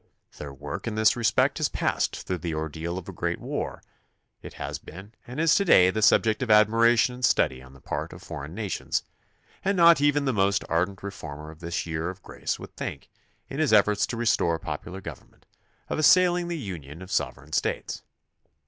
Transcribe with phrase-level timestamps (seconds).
[0.39, 3.83] Their work in this respect has passed through the ordeal of a great war;
[4.41, 7.79] it has been and is to day the subject of admiration and study on the
[7.81, 9.03] part of foreign nations,
[9.63, 13.11] and not even the most ardent reformer of this year of grace would think,
[13.47, 15.45] in his efforts to restore popular government,
[15.87, 18.01] of assailing the Union of sover eign States.